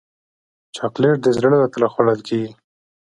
چاکلېټ 0.75 1.17
د 1.23 1.27
زړه 1.37 1.47
له 1.61 1.67
تله 1.73 1.87
خوړل 1.93 2.19
کېږي. 2.27 2.51